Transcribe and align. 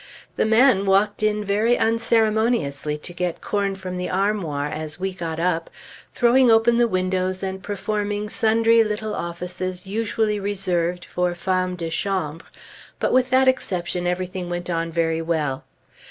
The 0.35 0.45
man 0.47 0.87
walked 0.87 1.21
in 1.21 1.45
very 1.45 1.77
unceremoniously 1.77 2.97
to 2.97 3.13
get 3.13 3.39
corn 3.39 3.75
from 3.75 3.97
the 3.97 4.09
armoir 4.09 4.65
as 4.65 4.99
we 4.99 5.13
got 5.13 5.39
up, 5.39 5.69
throwing 6.11 6.49
open 6.49 6.77
the 6.77 6.87
windows 6.87 7.43
and 7.43 7.61
performing 7.61 8.27
sundry 8.27 8.83
little 8.83 9.13
offices 9.13 9.85
usually 9.85 10.39
reserved 10.39 11.05
for 11.05 11.35
femmes 11.35 11.77
de 11.77 11.91
chambre; 11.91 12.47
but 12.97 13.13
with 13.13 13.29
that 13.29 13.47
exception 13.47 14.07
everything 14.07 14.49
went 14.49 14.71
on 14.71 14.91
very 14.91 15.21
well. 15.21 15.65